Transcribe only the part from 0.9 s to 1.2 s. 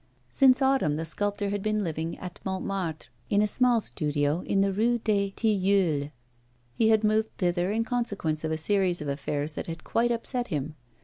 the